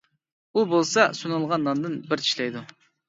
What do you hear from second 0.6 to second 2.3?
بولسا، سۇنۇلغان ناندىن بىر